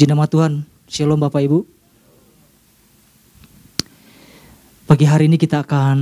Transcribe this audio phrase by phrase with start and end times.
[0.00, 0.64] Puji nama Tuhan.
[0.88, 1.60] Shalom Bapak Ibu.
[4.88, 6.00] Pagi hari ini kita akan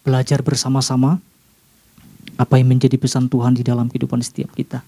[0.00, 1.20] belajar bersama-sama
[2.40, 4.80] apa yang menjadi pesan Tuhan di dalam kehidupan setiap kita.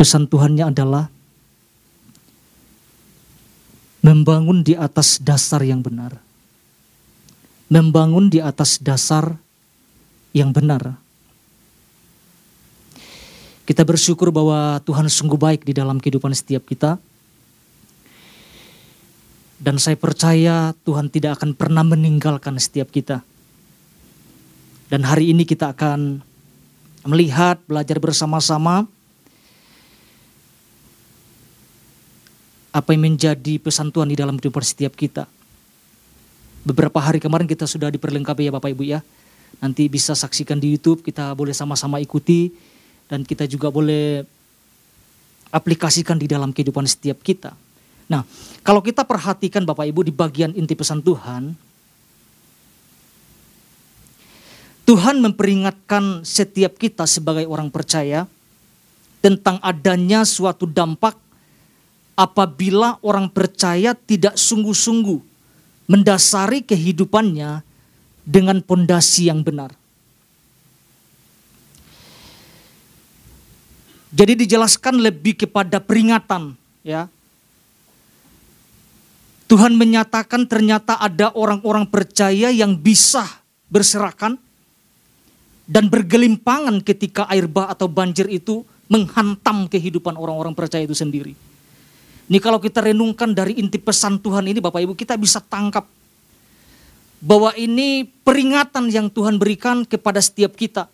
[0.00, 1.12] Pesan Tuhannya adalah
[4.00, 6.16] membangun di atas dasar yang benar.
[7.68, 9.36] Membangun di atas dasar
[10.32, 11.01] yang benar.
[13.62, 16.98] Kita bersyukur bahwa Tuhan sungguh baik di dalam kehidupan setiap kita.
[19.62, 23.22] Dan saya percaya Tuhan tidak akan pernah meninggalkan setiap kita.
[24.90, 26.18] Dan hari ini kita akan
[27.06, 28.90] melihat, belajar bersama-sama
[32.74, 35.30] apa yang menjadi pesan Tuhan di dalam kehidupan setiap kita.
[36.66, 38.98] Beberapa hari kemarin kita sudah diperlengkapi ya Bapak Ibu ya.
[39.62, 42.50] Nanti bisa saksikan di YouTube, kita boleh sama-sama ikuti
[43.12, 44.24] dan kita juga boleh
[45.52, 47.52] aplikasikan di dalam kehidupan setiap kita.
[48.08, 48.24] Nah,
[48.64, 51.52] kalau kita perhatikan Bapak Ibu di bagian inti pesan Tuhan,
[54.88, 58.24] Tuhan memperingatkan setiap kita sebagai orang percaya
[59.20, 61.14] tentang adanya suatu dampak
[62.16, 65.20] apabila orang percaya tidak sungguh-sungguh
[65.84, 67.60] mendasari kehidupannya
[68.24, 69.81] dengan pondasi yang benar.
[74.12, 76.52] Jadi dijelaskan lebih kepada peringatan
[76.84, 77.08] ya.
[79.48, 83.24] Tuhan menyatakan ternyata ada orang-orang percaya yang bisa
[83.72, 84.36] berserakan
[85.64, 91.32] dan bergelimpangan ketika air bah atau banjir itu menghantam kehidupan orang-orang percaya itu sendiri.
[92.28, 95.88] Ini kalau kita renungkan dari inti pesan Tuhan ini Bapak Ibu kita bisa tangkap
[97.20, 100.88] bahwa ini peringatan yang Tuhan berikan kepada setiap kita.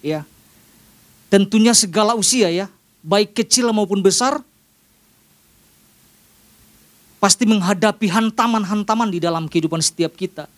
[0.00, 0.24] Ya,
[1.30, 2.66] Tentunya segala usia ya,
[3.06, 4.42] baik kecil maupun besar,
[7.22, 10.50] pasti menghadapi hantaman-hantaman di dalam kehidupan setiap kita.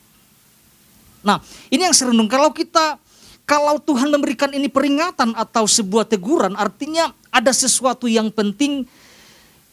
[1.21, 2.31] Nah, ini yang serenung.
[2.31, 2.97] Kalau kita,
[3.45, 8.89] kalau Tuhan memberikan ini peringatan atau sebuah teguran, artinya ada sesuatu yang penting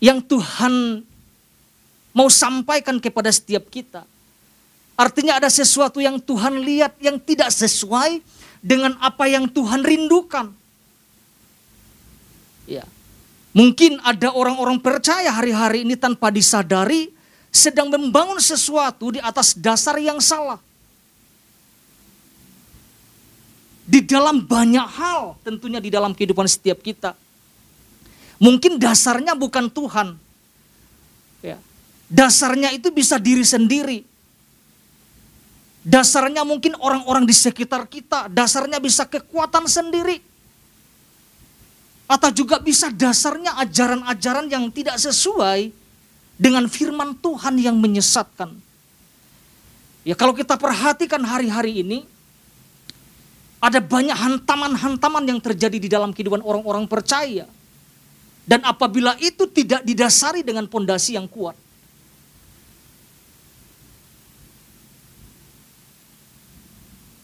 [0.04, 1.06] yang Tuhan
[2.12, 4.04] mau sampaikan kepada setiap kita.
[5.00, 8.20] Artinya ada sesuatu yang Tuhan lihat yang tidak sesuai
[8.60, 10.59] dengan apa yang Tuhan rindukan.
[12.70, 12.86] Ya.
[13.50, 17.10] Mungkin ada orang-orang percaya hari-hari ini tanpa disadari
[17.50, 20.62] sedang membangun sesuatu di atas dasar yang salah.
[23.90, 27.18] Di dalam banyak hal tentunya di dalam kehidupan setiap kita.
[28.38, 30.14] Mungkin dasarnya bukan Tuhan.
[31.42, 31.58] Ya.
[32.06, 34.06] Dasarnya itu bisa diri sendiri.
[35.82, 38.30] Dasarnya mungkin orang-orang di sekitar kita.
[38.30, 40.29] Dasarnya bisa kekuatan sendiri
[42.10, 45.70] atau juga bisa dasarnya ajaran-ajaran yang tidak sesuai
[46.34, 48.50] dengan firman Tuhan yang menyesatkan.
[50.02, 52.10] Ya kalau kita perhatikan hari-hari ini,
[53.62, 57.46] ada banyak hantaman-hantaman yang terjadi di dalam kehidupan orang-orang percaya.
[58.50, 61.54] Dan apabila itu tidak didasari dengan pondasi yang kuat.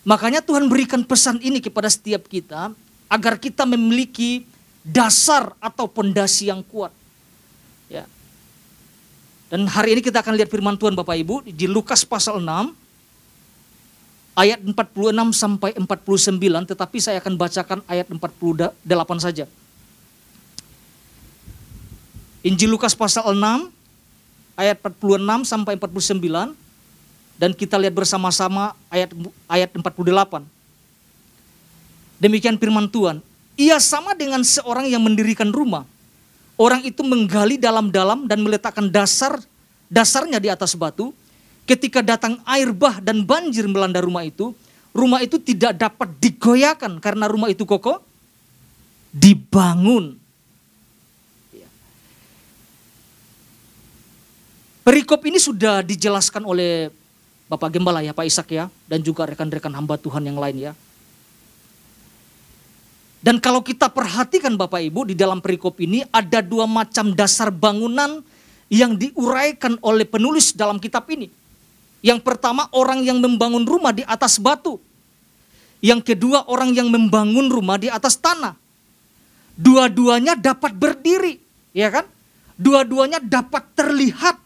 [0.06, 2.70] Makanya Tuhan berikan pesan ini kepada setiap kita
[3.10, 4.46] agar kita memiliki
[4.86, 6.94] dasar atau pondasi yang kuat.
[7.90, 8.06] Ya.
[9.50, 12.46] Dan hari ini kita akan lihat firman Tuhan Bapak Ibu di Lukas pasal 6
[14.38, 14.78] ayat 46
[15.34, 18.78] sampai 49 tetapi saya akan bacakan ayat 48
[19.18, 19.50] saja.
[22.46, 23.74] Injil Lukas pasal 6
[24.54, 26.54] ayat 46 sampai 49
[27.42, 29.10] dan kita lihat bersama-sama ayat
[29.50, 30.46] ayat 48.
[32.22, 33.20] Demikian firman Tuhan.
[33.56, 35.88] Ia sama dengan seorang yang mendirikan rumah.
[36.56, 39.40] Orang itu menggali dalam-dalam dan meletakkan dasar
[39.92, 41.12] dasarnya di atas batu.
[41.66, 44.54] Ketika datang air bah dan banjir melanda rumah itu,
[44.94, 48.00] rumah itu tidak dapat digoyahkan karena rumah itu kokoh
[49.10, 50.20] dibangun.
[54.86, 56.94] Perikop ini sudah dijelaskan oleh
[57.50, 60.72] Bapak Gembala ya Pak Ishak ya dan juga rekan-rekan hamba Tuhan yang lain ya.
[63.26, 68.22] Dan kalau kita perhatikan Bapak Ibu di dalam perikop ini ada dua macam dasar bangunan
[68.70, 71.34] yang diuraikan oleh penulis dalam kitab ini.
[72.06, 74.78] Yang pertama orang yang membangun rumah di atas batu.
[75.82, 78.54] Yang kedua orang yang membangun rumah di atas tanah.
[79.58, 81.42] Dua-duanya dapat berdiri,
[81.74, 82.06] ya kan?
[82.62, 84.38] Dua-duanya dapat terlihat.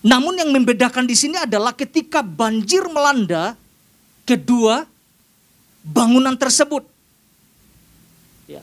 [0.00, 3.52] Namun yang membedakan di sini adalah ketika banjir melanda,
[4.24, 4.88] kedua
[5.88, 6.84] bangunan tersebut.
[8.44, 8.60] Ya.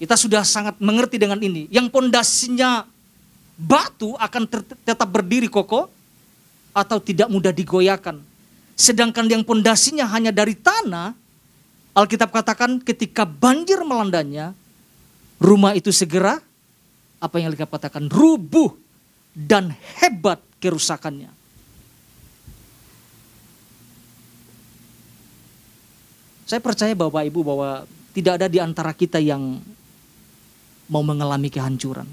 [0.00, 1.68] Kita sudah sangat mengerti dengan ini.
[1.68, 2.88] Yang pondasinya
[3.60, 4.48] batu akan
[4.82, 5.92] tetap berdiri kokoh
[6.74, 8.18] atau tidak mudah digoyahkan.
[8.74, 11.14] Sedangkan yang pondasinya hanya dari tanah,
[11.94, 14.50] Alkitab katakan ketika banjir melandanya,
[15.38, 16.42] rumah itu segera
[17.22, 18.74] apa yang Alkitab katakan rubuh
[19.30, 19.70] dan
[20.02, 21.30] hebat kerusakannya.
[26.44, 29.64] Saya percaya Bapak Ibu bahwa tidak ada di antara kita yang
[30.88, 32.06] mau mengalami kehancuran.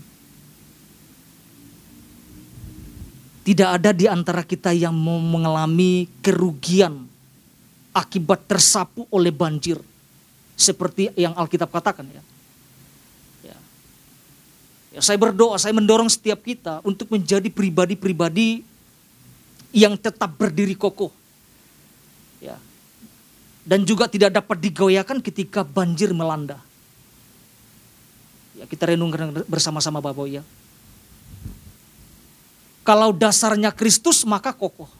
[3.41, 7.09] Tidak ada di antara kita yang mau mengalami kerugian
[7.91, 9.81] akibat tersapu oleh banjir.
[10.55, 12.23] Seperti yang Alkitab katakan ya.
[13.43, 13.57] ya.
[14.93, 18.61] Ya, saya berdoa, saya mendorong setiap kita untuk menjadi pribadi-pribadi
[19.73, 21.09] yang tetap berdiri kokoh.
[22.37, 22.61] Ya.
[23.71, 26.59] Dan juga tidak dapat digoyahkan ketika banjir melanda.
[28.59, 30.43] Ya, kita renungkan bersama-sama Bapak ya.
[32.83, 34.91] Kalau dasarnya Kristus maka kokoh.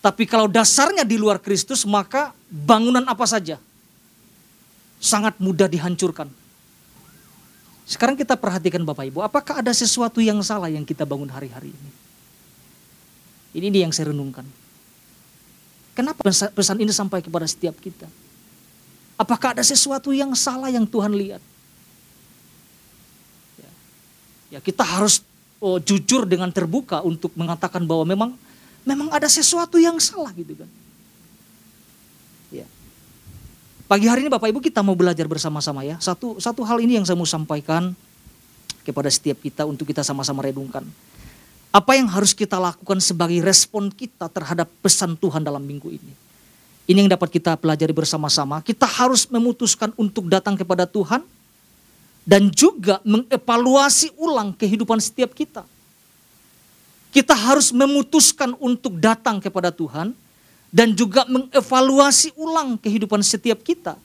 [0.00, 3.60] Tapi kalau dasarnya di luar Kristus maka bangunan apa saja
[4.96, 6.32] sangat mudah dihancurkan.
[7.84, 11.90] Sekarang kita perhatikan Bapak Ibu, apakah ada sesuatu yang salah yang kita bangun hari-hari ini?
[13.52, 14.48] Ini dia yang saya renungkan.
[15.96, 18.04] Kenapa pesan ini sampai kepada setiap kita?
[19.16, 21.40] Apakah ada sesuatu yang salah yang Tuhan lihat?
[23.56, 23.70] Ya,
[24.52, 25.24] ya kita harus
[25.56, 28.30] oh, jujur dengan terbuka untuk mengatakan bahwa memang
[28.84, 30.68] memang ada sesuatu yang salah gitu kan.
[32.52, 32.68] Ya.
[33.88, 35.96] Pagi hari ini Bapak Ibu kita mau belajar bersama-sama ya.
[35.96, 37.96] Satu satu hal ini yang saya mau sampaikan
[38.84, 40.84] kepada setiap kita untuk kita sama-sama redungkan.
[41.76, 46.12] Apa yang harus kita lakukan sebagai respon kita terhadap pesan Tuhan dalam minggu ini?
[46.88, 48.64] Ini yang dapat kita pelajari bersama-sama.
[48.64, 51.20] Kita harus memutuskan untuk datang kepada Tuhan
[52.24, 55.68] dan juga mengevaluasi ulang kehidupan setiap kita.
[57.12, 60.16] Kita harus memutuskan untuk datang kepada Tuhan
[60.72, 64.00] dan juga mengevaluasi ulang kehidupan setiap kita.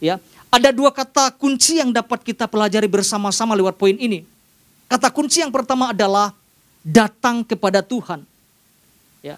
[0.00, 0.16] Ya,
[0.48, 4.24] ada dua kata kunci yang dapat kita pelajari bersama-sama lewat poin ini.
[4.88, 6.37] Kata kunci yang pertama adalah
[6.88, 8.24] datang kepada Tuhan.
[9.20, 9.36] Ya.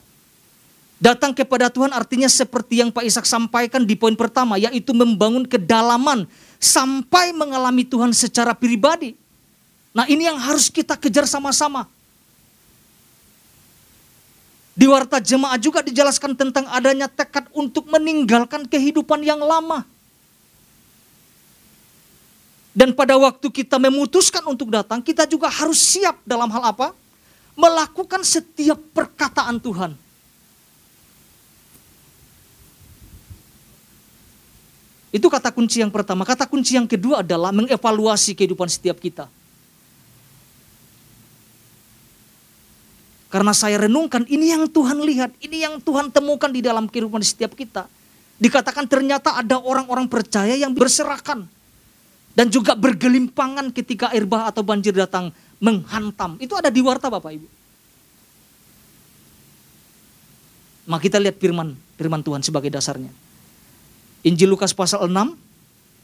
[1.03, 6.31] Datang kepada Tuhan artinya seperti yang Pak Ishak sampaikan di poin pertama yaitu membangun kedalaman
[6.63, 9.19] sampai mengalami Tuhan secara pribadi.
[9.91, 11.91] Nah ini yang harus kita kejar sama-sama.
[14.79, 19.85] Di warta jemaat juga dijelaskan tentang adanya tekad untuk meninggalkan kehidupan yang lama.
[22.71, 26.95] Dan pada waktu kita memutuskan untuk datang, kita juga harus siap dalam hal apa?
[27.61, 29.93] Melakukan setiap perkataan Tuhan.
[35.11, 36.23] Itu kata kunci yang pertama.
[36.23, 39.27] Kata kunci yang kedua adalah mengevaluasi kehidupan setiap kita.
[43.31, 47.55] Karena saya renungkan, ini yang Tuhan lihat, ini yang Tuhan temukan di dalam kehidupan setiap
[47.55, 47.87] kita.
[48.43, 51.47] Dikatakan ternyata ada orang-orang percaya yang berserakan.
[52.35, 56.39] Dan juga bergelimpangan ketika air bah atau banjir datang menghantam.
[56.39, 57.60] Itu ada di warta Bapak Ibu.
[60.89, 63.13] Maka kita lihat firman, firman Tuhan sebagai dasarnya.
[64.25, 65.13] Injil Lukas pasal 6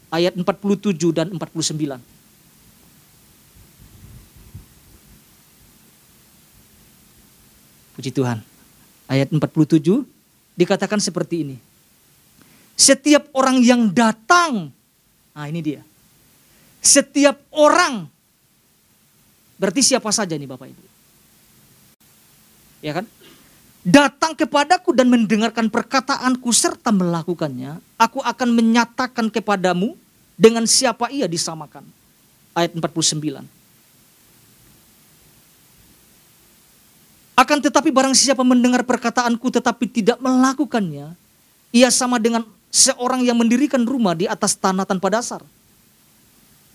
[0.09, 1.97] ayat 47 dan 49.
[7.97, 8.45] Puji Tuhan.
[9.09, 10.05] Ayat 47
[10.53, 11.57] dikatakan seperti ini.
[12.77, 14.69] Setiap orang yang datang,
[15.33, 15.81] nah ini dia.
[16.77, 18.05] Setiap orang,
[19.57, 20.83] berarti siapa saja nih Bapak Ibu?
[22.85, 23.09] Ya kan?
[23.87, 29.95] Datang kepadaku dan mendengarkan perkataanku serta melakukannya, aku akan menyatakan kepadamu
[30.35, 31.87] dengan siapa ia disamakan.
[32.51, 33.47] Ayat 49.
[37.37, 41.15] Akan tetapi barang siapa mendengar perkataanku tetapi tidak melakukannya,
[41.71, 45.45] ia sama dengan seorang yang mendirikan rumah di atas tanah tanpa dasar.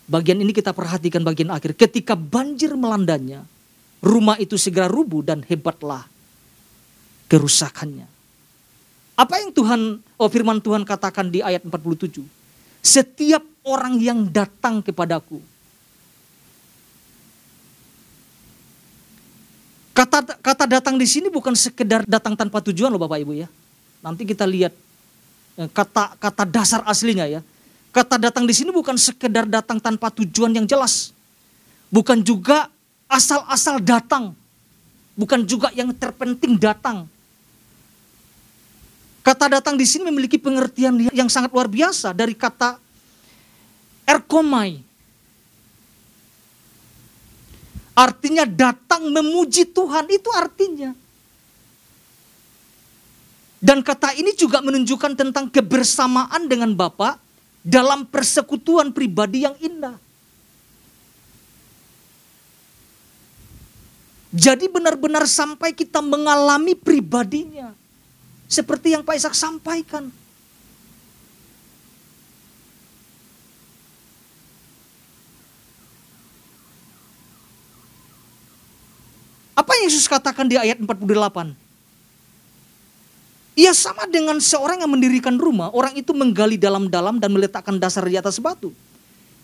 [0.07, 1.75] Bagian ini kita perhatikan bagian akhir.
[1.75, 3.43] Ketika banjir melandanya,
[3.99, 6.07] rumah itu segera rubuh dan hebatlah
[7.33, 8.05] kerusakannya.
[9.17, 12.21] Apa yang Tuhan, oh firman Tuhan katakan di ayat 47.
[12.85, 15.41] Setiap orang yang datang kepadaku.
[19.97, 23.49] Kata kata datang di sini bukan sekedar datang tanpa tujuan loh Bapak Ibu ya.
[24.01, 24.73] Nanti kita lihat
[25.61, 27.41] eh, kata kata dasar aslinya ya.
[27.93, 31.13] Kata datang di sini bukan sekedar datang tanpa tujuan yang jelas.
[31.93, 32.73] Bukan juga
[33.05, 34.33] asal-asal datang.
[35.13, 37.05] Bukan juga yang terpenting datang.
[39.23, 42.83] Kata datang di sini memiliki pengertian yang sangat luar biasa dari kata
[44.03, 44.83] Erkomai.
[47.95, 50.91] Artinya datang memuji Tuhan, itu artinya.
[53.63, 57.15] Dan kata ini juga menunjukkan tentang kebersamaan dengan Bapa
[57.63, 59.95] dalam persekutuan pribadi yang indah.
[64.35, 67.82] Jadi benar-benar sampai kita mengalami pribadinya.
[68.53, 70.13] Seperti yang Pak Ishak sampaikan.
[79.57, 81.57] Apa yang Yesus katakan di ayat 48?
[83.57, 88.21] Ia sama dengan seorang yang mendirikan rumah, orang itu menggali dalam-dalam dan meletakkan dasar di
[88.21, 88.69] atas batu.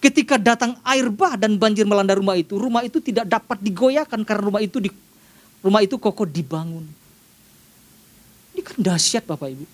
[0.05, 4.43] Ketika datang air bah dan banjir melanda rumah itu, rumah itu tidak dapat digoyahkan karena
[4.45, 4.93] rumah itu di,
[5.65, 7.08] rumah itu kokoh dibangun.
[8.69, 9.65] Kan dahsyat Bapak Ibu.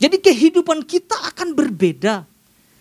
[0.00, 2.24] Jadi kehidupan kita akan berbeda.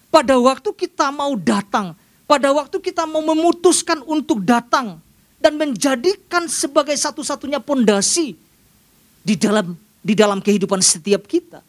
[0.08, 1.98] Pada waktu kita mau datang,
[2.30, 5.02] pada waktu kita mau memutuskan untuk datang
[5.42, 8.38] dan menjadikan sebagai satu-satunya pondasi
[9.26, 11.66] di dalam di dalam kehidupan setiap kita.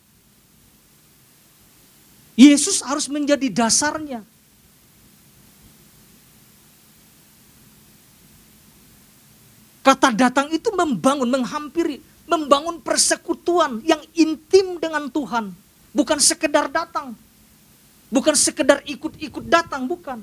[2.35, 4.21] Yesus harus menjadi dasarnya.
[9.85, 15.53] Kata datang itu membangun, menghampiri, membangun persekutuan yang intim dengan Tuhan.
[15.95, 17.15] Bukan sekedar datang.
[18.11, 20.23] Bukan sekedar ikut-ikut datang, bukan.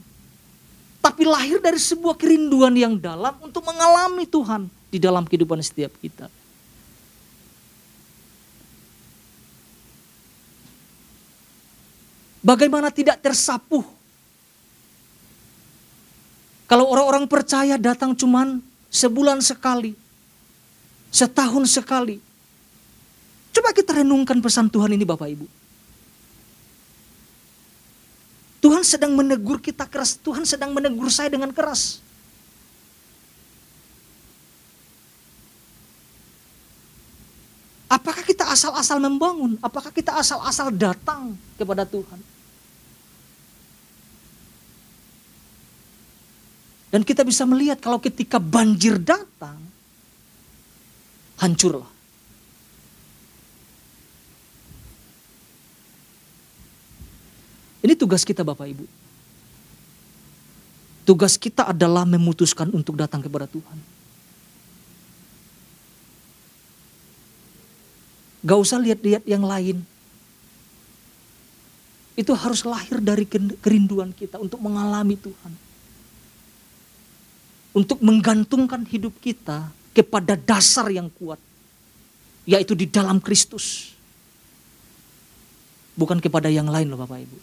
[1.01, 6.29] Tapi lahir dari sebuah kerinduan yang dalam untuk mengalami Tuhan di dalam kehidupan setiap kita.
[12.41, 13.85] Bagaimana tidak tersapu?
[16.65, 19.93] Kalau orang-orang percaya datang cuman sebulan sekali,
[21.11, 22.17] setahun sekali.
[23.51, 25.47] Coba kita renungkan pesan Tuhan ini Bapak Ibu.
[28.63, 31.99] Tuhan sedang menegur kita keras, Tuhan sedang menegur saya dengan keras.
[37.91, 39.59] Apakah kita asal-asal membangun?
[39.59, 42.23] Apakah kita asal-asal datang kepada Tuhan?
[46.91, 49.70] Dan kita bisa melihat kalau ketika banjir datang,
[51.41, 51.89] hancurlah.
[57.81, 58.85] Ini tugas kita Bapak Ibu.
[61.01, 63.77] Tugas kita adalah memutuskan untuk datang kepada Tuhan.
[68.45, 69.81] Gak usah lihat-lihat yang lain.
[72.13, 73.25] Itu harus lahir dari
[73.57, 75.53] kerinduan kita untuk mengalami Tuhan.
[77.73, 81.39] Untuk menggantungkan hidup kita kepada dasar yang kuat.
[82.47, 83.93] Yaitu di dalam Kristus.
[85.95, 87.37] Bukan kepada yang lain loh Bapak Ibu.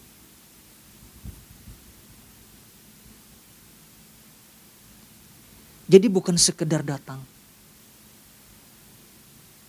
[5.88, 7.24] Jadi bukan sekedar datang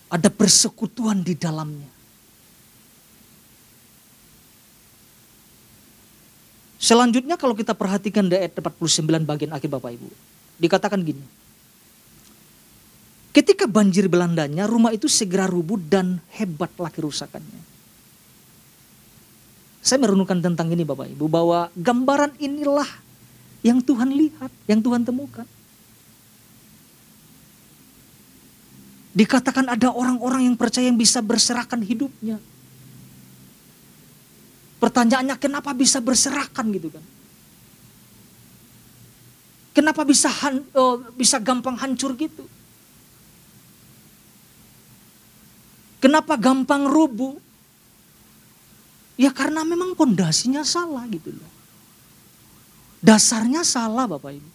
[0.10, 1.88] ada persekutuan di dalamnya.
[6.82, 10.10] Selanjutnya kalau kita perhatikan ayat 49 bagian akhir Bapak Ibu.
[10.58, 11.22] Dikatakan gini.
[13.39, 17.63] Ketika banjir belandanya, rumah itu segera rubuh dan hebatlah kerusakannya.
[19.79, 22.91] Saya merenungkan tentang ini Bapak Ibu, bahwa gambaran inilah
[23.63, 25.48] yang Tuhan lihat, yang Tuhan temukan.
[29.15, 32.43] Dikatakan ada orang-orang yang percaya yang bisa berserakan hidupnya.
[34.84, 37.05] Pertanyaannya kenapa bisa berserakan gitu kan?
[39.72, 42.59] Kenapa bisa han, oh, bisa gampang hancur gitu?
[46.00, 47.36] Kenapa gampang rubuh?
[49.20, 51.51] Ya karena memang pondasinya salah gitu loh.
[53.03, 54.51] Dasarnya salah Bapak Ibu.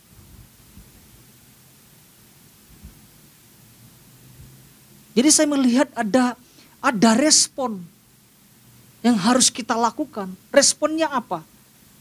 [5.15, 6.35] Jadi saya melihat ada
[6.83, 7.79] ada respon
[9.05, 10.33] yang harus kita lakukan.
[10.49, 11.45] Responnya apa?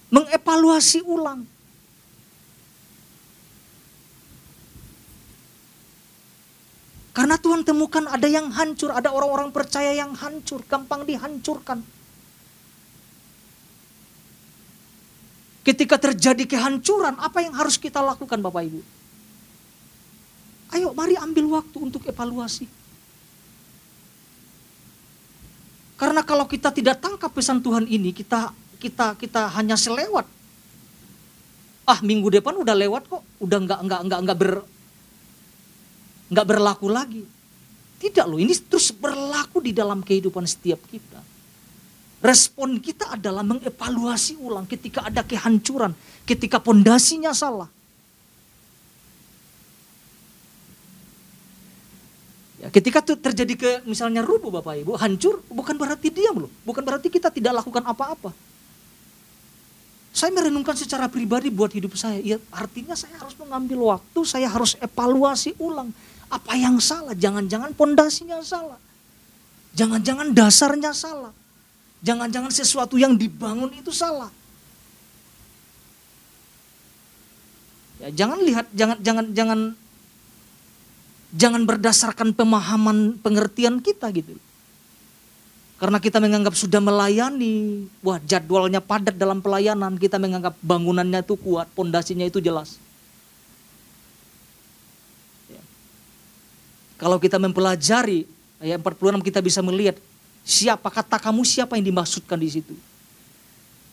[0.09, 1.43] Mengevaluasi ulang.
[7.13, 11.85] Karena Tuhan temukan ada yang hancur, ada orang-orang percaya yang hancur, gampang dihancurkan.
[15.61, 18.81] Ketika terjadi kehancuran, apa yang harus kita lakukan Bapak Ibu?
[20.73, 22.65] Ayo mari ambil waktu untuk evaluasi.
[26.01, 28.49] Karena kalau kita tidak tangkap pesan Tuhan ini, kita
[28.81, 30.25] kita kita hanya selewat.
[31.85, 34.53] Ah, minggu depan udah lewat kok, udah nggak nggak nggak nggak ber
[36.33, 37.23] nggak berlaku lagi.
[38.01, 41.21] Tidak loh, ini terus berlaku di dalam kehidupan setiap kita.
[42.23, 45.95] Respon kita adalah mengevaluasi ulang ketika ada kehancuran,
[46.27, 47.67] ketika pondasinya salah.
[52.63, 56.51] Ya, ketika terjadi ke misalnya rubuh Bapak Ibu, hancur, bukan berarti diam loh.
[56.63, 58.31] Bukan berarti kita tidak lakukan apa-apa.
[60.15, 62.23] Saya merenungkan secara pribadi buat hidup saya.
[62.23, 65.91] Ya, artinya saya harus mengambil waktu, saya harus evaluasi ulang.
[66.33, 67.13] Apa yang salah?
[67.13, 68.81] Jangan-jangan pondasinya salah.
[69.77, 71.29] Jangan-jangan dasarnya salah.
[72.01, 74.33] Jangan-jangan sesuatu yang dibangun itu salah.
[78.01, 79.59] Ya, jangan lihat, jangan, jangan, jangan,
[81.37, 84.35] jangan berdasarkan pemahaman pengertian kita gitu.
[85.79, 91.69] Karena kita menganggap sudah melayani, wah jadwalnya padat dalam pelayanan, kita menganggap bangunannya itu kuat,
[91.71, 92.81] pondasinya itu jelas.
[97.03, 98.23] Kalau kita mempelajari
[98.63, 99.99] ayat 46 kita bisa melihat
[100.43, 102.75] Siapa kata kamu siapa yang dimaksudkan di situ?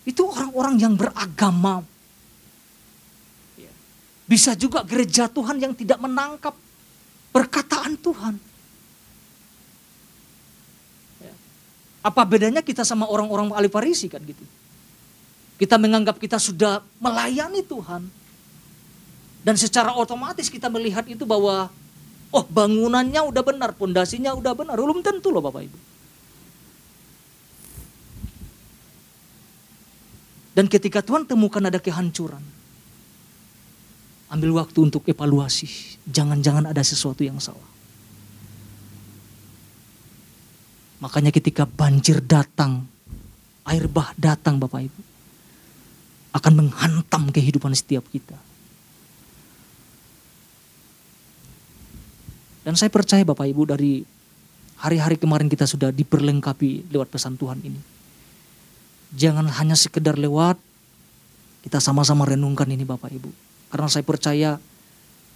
[0.02, 1.86] Itu orang-orang yang beragama.
[4.26, 6.54] Bisa juga gereja Tuhan yang tidak menangkap
[7.30, 8.34] perkataan Tuhan.
[11.22, 11.34] Ya.
[12.02, 14.42] Apa bedanya kita sama orang-orang ahli Farisi kan gitu?
[15.58, 18.06] Kita menganggap kita sudah melayani Tuhan.
[19.42, 21.70] Dan secara otomatis kita melihat itu bahwa
[22.30, 24.76] oh bangunannya udah benar, pondasinya udah benar.
[24.78, 25.78] Belum tentu loh Bapak Ibu.
[30.50, 32.42] Dan ketika Tuhan temukan ada kehancuran,
[34.30, 35.98] ambil waktu untuk evaluasi.
[36.06, 37.70] Jangan-jangan ada sesuatu yang salah.
[41.00, 42.84] Makanya ketika banjir datang,
[43.64, 45.00] air bah datang Bapak Ibu,
[46.30, 48.38] akan menghantam kehidupan setiap kita.
[52.60, 54.04] Dan saya percaya Bapak Ibu dari
[54.80, 57.80] hari-hari kemarin kita sudah diperlengkapi lewat pesan Tuhan ini
[59.10, 60.54] Jangan hanya sekedar lewat,
[61.66, 63.30] kita sama-sama renungkan ini Bapak Ibu.
[63.74, 64.50] Karena saya percaya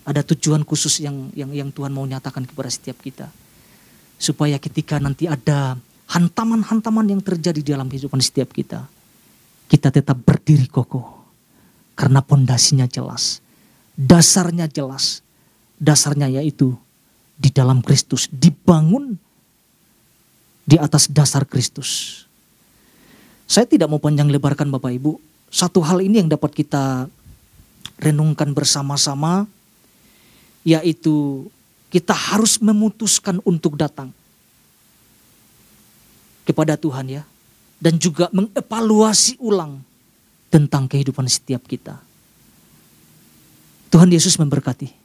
[0.07, 3.27] ada tujuan khusus yang yang yang Tuhan mau nyatakan kepada setiap kita.
[4.15, 5.75] Supaya ketika nanti ada
[6.07, 8.87] hantaman-hantaman yang terjadi di dalam kehidupan setiap kita,
[9.67, 11.27] kita tetap berdiri kokoh.
[11.99, 13.43] Karena pondasinya jelas,
[13.99, 15.23] dasarnya jelas.
[15.75, 16.79] Dasarnya yaitu
[17.35, 19.19] di dalam Kristus, dibangun
[20.65, 22.23] di atas dasar Kristus.
[23.45, 25.21] Saya tidak mau panjang lebarkan Bapak Ibu.
[25.53, 27.07] Satu hal ini yang dapat kita
[28.01, 29.47] renungkan bersama-sama
[30.65, 31.47] yaitu
[31.93, 34.11] kita harus memutuskan untuk datang
[36.43, 37.23] kepada Tuhan ya
[37.79, 39.79] dan juga mengevaluasi ulang
[40.49, 42.01] tentang kehidupan setiap kita.
[43.93, 45.04] Tuhan Yesus memberkati.